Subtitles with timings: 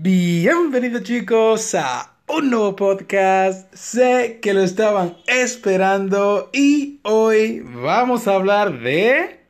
[0.00, 3.74] Bienvenidos chicos a un nuevo podcast.
[3.74, 9.40] Sé que lo estaban esperando y hoy vamos a hablar de...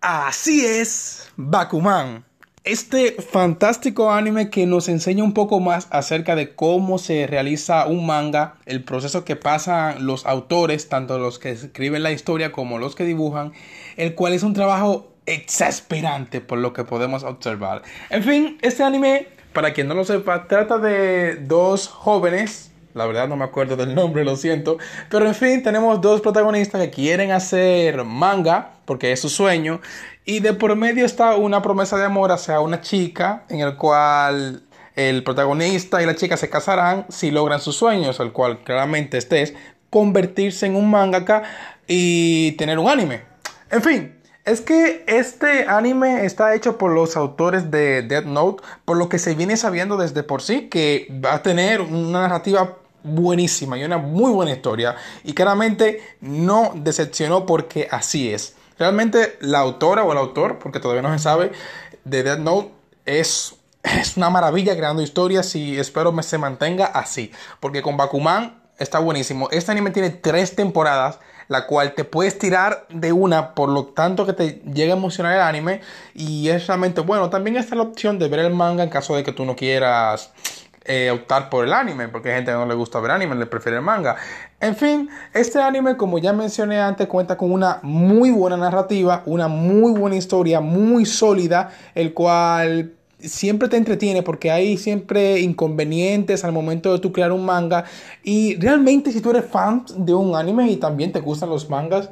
[0.00, 2.24] Así es, Bakuman.
[2.62, 8.06] Este fantástico anime que nos enseña un poco más acerca de cómo se realiza un
[8.06, 12.94] manga, el proceso que pasan los autores, tanto los que escriben la historia como los
[12.94, 13.52] que dibujan,
[13.96, 17.82] el cual es un trabajo exasperante por lo que podemos observar.
[18.10, 22.70] En fin, este anime, para quien no lo sepa, trata de dos jóvenes.
[22.94, 24.78] La verdad no me acuerdo del nombre, lo siento.
[25.10, 29.80] Pero en fin, tenemos dos protagonistas que quieren hacer manga, porque es su sueño.
[30.24, 34.62] Y de por medio está una promesa de amor hacia una chica, en el cual
[34.94, 39.42] el protagonista y la chica se casarán si logran sus sueños, el cual claramente este
[39.42, 39.54] es
[39.90, 41.42] convertirse en un mangaka
[41.86, 43.22] y tener un anime.
[43.70, 44.13] En fin,
[44.44, 49.18] es que este anime está hecho por los autores de Death Note, por lo que
[49.18, 53.96] se viene sabiendo desde por sí que va a tener una narrativa buenísima y una
[53.98, 54.96] muy buena historia.
[55.22, 58.54] Y claramente no decepcionó porque así es.
[58.78, 61.52] Realmente la autora o el autor, porque todavía no se sabe,
[62.04, 62.70] de Death Note
[63.06, 67.32] es, es una maravilla creando historias y espero que se mantenga así.
[67.60, 69.48] Porque con Bakuman está buenísimo.
[69.52, 74.26] Este anime tiene tres temporadas la cual te puedes tirar de una por lo tanto
[74.26, 75.80] que te llega a emocionar el anime
[76.14, 77.30] y es realmente bueno.
[77.30, 80.32] También está la opción de ver el manga en caso de que tú no quieras
[80.86, 83.46] eh, optar por el anime, porque hay gente que no le gusta ver anime, le
[83.46, 84.16] prefiere el manga.
[84.60, 89.48] En fin, este anime, como ya mencioné antes, cuenta con una muy buena narrativa, una
[89.48, 92.92] muy buena historia, muy sólida, el cual
[93.24, 97.84] siempre te entretiene porque hay siempre inconvenientes al momento de tú crear un manga.
[98.22, 102.10] Y realmente si tú eres fan de un anime y también te gustan los mangas,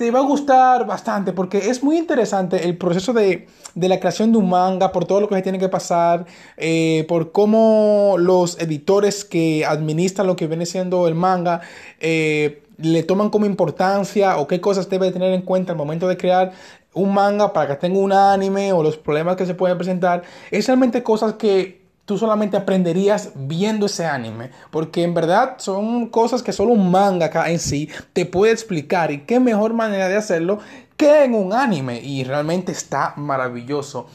[0.00, 4.38] te va a gustar bastante porque es muy interesante el proceso de, la creación de
[4.38, 6.24] un manga, por todo lo que se tiene que pasar,
[6.56, 11.60] eh, por cómo los editores que administran lo que viene siendo el manga
[12.00, 16.16] eh, le toman como importancia o qué cosas debe tener en cuenta al momento de
[16.16, 16.52] crear
[16.94, 20.66] un manga para que tenga un anime o los problemas que se pueden presentar, es
[20.66, 26.52] realmente cosas que tú solamente aprenderías viendo ese anime, porque en verdad son cosas que
[26.52, 30.58] solo un manga acá en sí te puede explicar y qué mejor manera de hacerlo
[30.96, 34.08] que en un anime y realmente está maravilloso.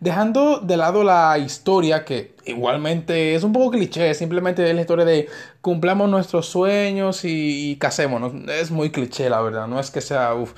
[0.00, 5.04] Dejando de lado la historia, que igualmente es un poco cliché, simplemente es la historia
[5.04, 5.28] de
[5.60, 8.32] cumplamos nuestros sueños y, casémonos.
[8.48, 10.54] Es muy cliché, la verdad, no es que sea uff.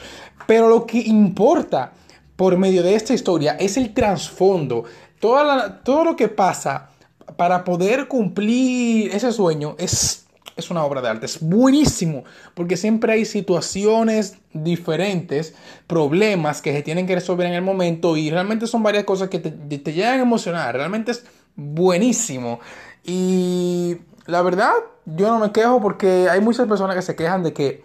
[0.46, 1.92] Pero lo que importa
[2.36, 4.84] por medio de esta historia es el trasfondo.
[5.18, 6.90] todo lo que pasa
[7.36, 10.26] para poder cumplir ese sueño es,
[10.56, 11.26] es una obra de arte.
[11.26, 12.24] Es buenísimo
[12.54, 15.54] porque siempre hay situaciones diferentes,
[15.86, 19.38] problemas que se tienen que resolver en el momento y realmente son varias cosas que
[19.38, 20.74] te, te llegan a emocionar.
[20.74, 21.24] Realmente es
[21.56, 22.60] buenísimo.
[23.04, 24.72] Y la verdad,
[25.06, 27.84] yo no me quejo porque hay muchas personas que se quejan de que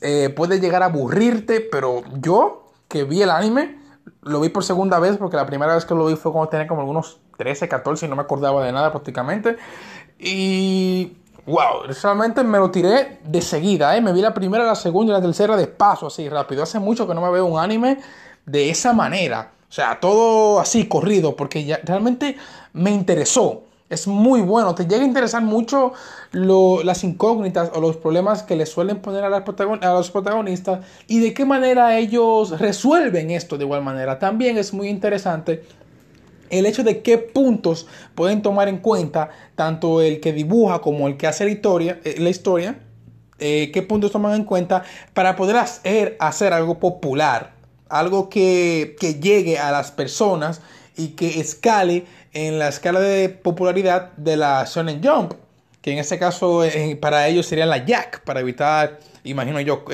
[0.00, 3.78] eh, puede llegar a aburrirte, pero yo que vi el anime,
[4.22, 6.66] lo vi por segunda vez porque la primera vez que lo vi fue cuando tenía
[6.66, 9.56] como algunos 13, 14 y no me acordaba de nada prácticamente.
[10.18, 11.16] Y
[11.50, 14.00] wow, realmente me lo tiré de seguida, ¿eh?
[14.00, 16.62] me vi la primera, la segunda y la tercera de paso, así rápido.
[16.62, 17.98] Hace mucho que no me veo un anime
[18.46, 19.52] de esa manera.
[19.68, 22.36] O sea, todo así corrido, porque realmente
[22.72, 24.74] me interesó es muy bueno.
[24.74, 25.92] Te llega a interesar mucho
[26.32, 31.44] las incógnitas o los problemas que le suelen poner a, los protagonistas y de qué
[31.44, 34.18] manera ellos resuelven esto de igual manera.
[34.18, 35.64] También es muy interesante
[36.50, 41.16] el hecho de qué puntos pueden tomar en cuenta tanto el que dibuja como el
[41.16, 42.78] que hace la historia, eh, la historia
[43.38, 44.84] eh, qué puntos toman en cuenta
[45.14, 47.54] para poder hacer, hacer algo popular,
[47.88, 50.60] algo que, que llegue a las personas
[50.96, 55.32] y que escale en la escala de popularidad de la Shonen Jump,
[55.80, 59.86] que en este caso eh, para ellos sería la Jack, para evitar, imagino yo,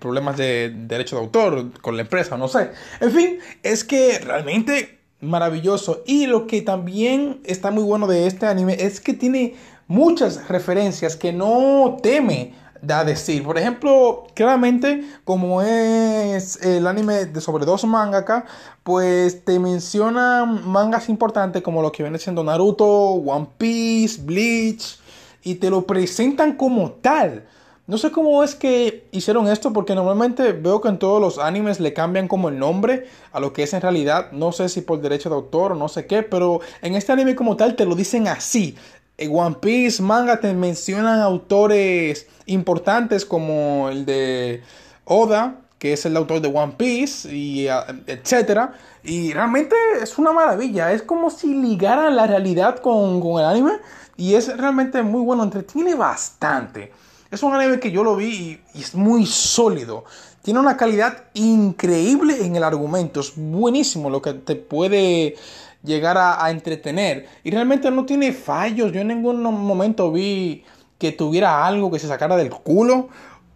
[0.00, 2.70] problemas de derecho de autor con la empresa, no sé.
[3.00, 6.02] En fin, es que realmente maravilloso.
[6.06, 9.54] Y lo que también está muy bueno de este anime es que tiene
[9.86, 12.54] muchas referencias que no teme
[12.86, 13.42] da decir.
[13.42, 18.44] Por ejemplo, claramente, como es el anime de sobre dos mangaka,
[18.82, 24.98] pues te menciona mangas importantes como lo que viene siendo Naruto, One Piece, Bleach,
[25.42, 27.46] y te lo presentan como tal.
[27.86, 31.80] No sé cómo es que hicieron esto porque normalmente veo que en todos los animes
[31.80, 34.32] le cambian como el nombre a lo que es en realidad.
[34.32, 37.34] No sé si por derecho de autor o no sé qué, pero en este anime
[37.34, 38.74] como tal te lo dicen así.
[39.18, 44.62] En One Piece manga te mencionan autores importantes como el de
[45.04, 48.72] Oda, que es el autor de One Piece y ah, etcétera.
[49.02, 50.90] Y realmente es una maravilla.
[50.92, 53.72] Es como si ligara la realidad con, con el anime.
[54.16, 56.90] Y es realmente muy bueno, entretiene bastante.
[57.34, 60.04] Es un anime que yo lo vi y, es muy sólido.
[60.42, 63.18] Tiene una calidad increíble en el argumento.
[63.18, 65.34] Es buenísimo lo que te puede
[65.82, 67.26] llegar a, entretener.
[67.42, 68.92] Y realmente no tiene fallos.
[68.92, 70.62] Yo en ningún momento vi
[70.96, 73.08] que tuviera algo que se sacara del culo.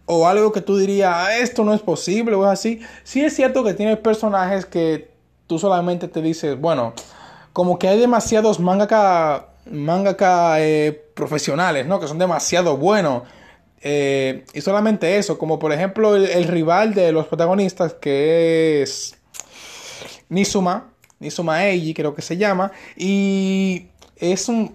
[0.07, 2.81] O algo que tú dirías, ah, esto no es posible o así.
[3.05, 5.09] Sí es cierto que tiene personajes que
[5.47, 6.93] tú solamente te dices, bueno,
[7.53, 12.01] como que hay demasiados mangaka mangaka eh, profesionales, ¿no?
[12.01, 13.23] Que son demasiado buenos.
[13.81, 19.15] Eh, y solamente eso, como por ejemplo el, rival de los protagonistas, que es
[20.27, 20.89] Nizuma,
[21.19, 22.71] Nizuma Eiji, creo que se llama.
[22.97, 23.87] Y
[24.17, 24.73] es un,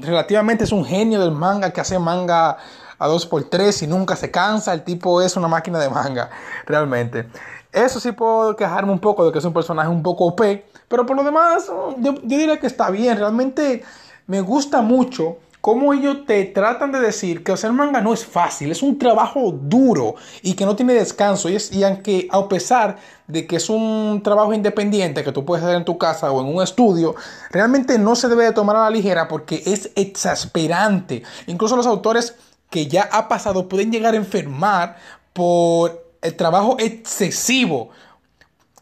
[0.00, 2.58] relativamente es un genio del manga que hace manga
[2.98, 4.72] a 2x3 y nunca se cansa.
[4.72, 6.30] El tipo es una máquina de manga,
[6.66, 7.26] realmente.
[7.72, 10.40] Eso sí puedo quejarme un poco de que es un personaje un poco OP,
[10.86, 13.16] pero por lo demás yo diría que está bien.
[13.16, 13.82] Realmente
[14.26, 18.70] me gusta mucho cómo ellos te tratan de decir que hacer manga no es fácil,
[18.70, 21.48] es un trabajo duro y que no tiene descanso.
[21.48, 25.64] Y, es, y aunque a pesar de que es un trabajo independiente que tú puedes
[25.64, 27.14] hacer en tu casa o en un estudio,
[27.50, 31.22] realmente no se debe de tomar a la ligera porque es exasperante.
[31.46, 32.34] Incluso los autores
[32.68, 34.98] que ya ha pasado pueden llegar a enfermar
[35.32, 37.88] por el trabajo excesivo.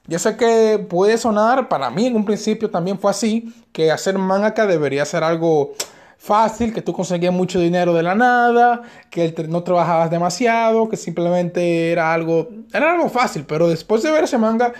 [0.09, 4.19] Yo sé que puede sonar, para mí en un principio también fue así, que hacer
[4.19, 5.75] manga debería ser algo
[6.23, 11.91] fácil, que tú conseguías mucho dinero de la nada, que no trabajabas demasiado, que simplemente
[11.91, 14.73] era algo, era algo fácil, pero después de ver ese manga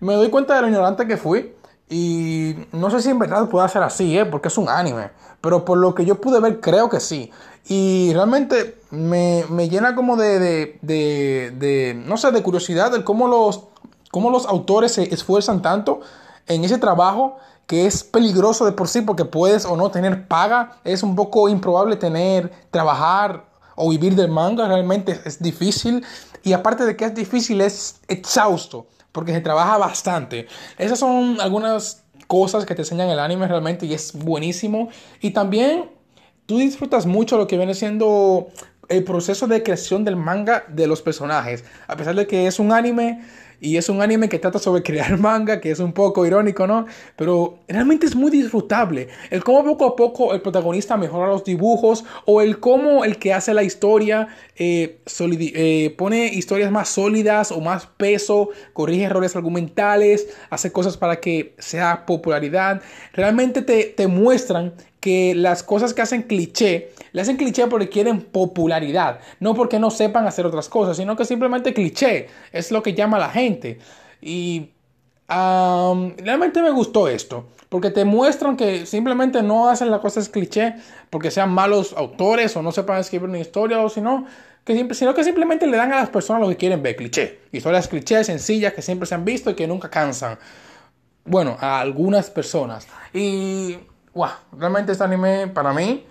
[0.00, 1.52] me doy cuenta de lo ignorante que fui
[1.88, 4.24] y no sé si en verdad puede ser así, ¿eh?
[4.24, 5.10] porque es un anime,
[5.40, 7.30] pero por lo que yo pude ver creo que sí.
[7.68, 13.28] Y realmente me, llena como de, de, de, de, no sé, de curiosidad de cómo
[13.28, 13.68] los
[14.10, 16.00] cómo los autores se esfuerzan tanto
[16.48, 17.36] en ese trabajo
[17.70, 20.80] que es peligroso de por sí porque puedes o no tener paga.
[20.82, 23.44] Es un poco improbable tener, trabajar
[23.76, 24.66] o vivir del manga.
[24.66, 26.04] Realmente es difícil.
[26.42, 30.48] Y aparte de que es difícil, es exhausto porque se trabaja bastante.
[30.78, 34.88] Esas son algunas cosas que te enseñan el anime realmente y es buenísimo.
[35.20, 35.92] Y también
[36.46, 38.48] tú disfrutas mucho lo que viene siendo
[38.90, 41.64] el proceso de creación del manga de los personajes.
[41.86, 43.22] A pesar de que es un anime
[43.60, 46.86] y es un anime que trata sobre crear manga, que es un poco irónico, ¿no?
[47.16, 49.08] Pero realmente es muy disfrutable.
[49.30, 53.32] El cómo poco a poco el protagonista mejora los dibujos o el cómo el que
[53.32, 60.28] hace la historia eh, eh, pone historias más sólidas o más peso, corrige errores argumentales,
[60.50, 62.82] hace cosas para que sea popularidad.
[63.12, 68.20] Realmente te, te muestran que las cosas que hacen cliché, le hacen cliché porque quieren
[68.20, 72.94] popularidad, no porque no sepan hacer otras cosas, sino que simplemente cliché es lo que
[72.94, 73.78] llama a la gente.
[74.20, 74.70] Y
[75.28, 80.74] realmente me gustó esto, porque te muestran que simplemente no hacen las cosas cliché
[81.08, 84.26] porque sean malos autores o no sepan escribir una historia o sino
[84.64, 87.40] que, sino que simplemente le dan a las personas lo que quieren ver, cliché.
[87.52, 90.38] Historias cliché, sencillas, que siempre se han visto y que nunca cansan.
[91.24, 92.86] Bueno, a algunas personas.
[93.14, 93.78] Y
[94.14, 96.06] wow, realmente este anime para mí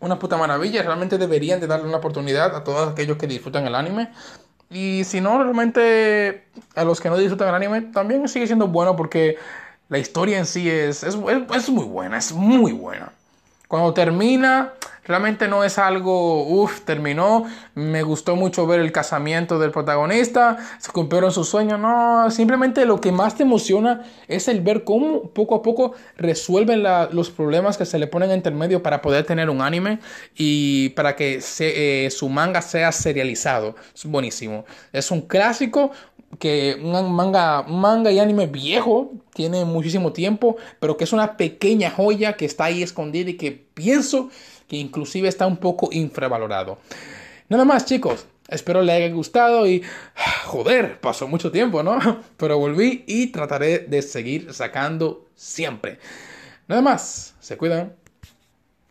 [0.00, 0.82] una puta maravilla.
[0.82, 4.10] Realmente deberían de darle una oportunidad a todos aquellos que disfrutan el anime.
[4.70, 8.96] Y si no, realmente a los que no disfrutan el anime también sigue siendo bueno
[8.96, 9.36] porque
[9.88, 11.16] la historia en sí es, es,
[11.54, 13.12] es muy buena, es muy buena.
[13.70, 14.72] Cuando termina,
[15.04, 17.44] realmente no es algo, uff, terminó,
[17.76, 23.00] me gustó mucho ver el casamiento del protagonista, se cumplieron sus sueños, no, simplemente lo
[23.00, 27.86] que más te emociona es el ver cómo poco a poco resuelven los problemas que
[27.86, 30.00] se le ponen en medio para poder tener un anime
[30.34, 33.76] y para que eh, su manga sea serializado.
[33.94, 34.64] Es buenísimo.
[34.92, 35.92] Es un clásico,
[36.38, 41.90] que un manga, manga y anime viejo, tiene muchísimo tiempo, pero que es una pequeña
[41.90, 44.30] joya que está ahí escondida y que pienso
[44.68, 46.78] que inclusive está un poco infravalorado.
[47.48, 49.82] Nada más chicos, espero les haya gustado y
[50.46, 51.98] joder, pasó mucho tiempo, ¿no?
[52.36, 55.98] Pero volví y trataré de seguir sacando siempre.
[56.68, 57.94] Nada más, se cuidan.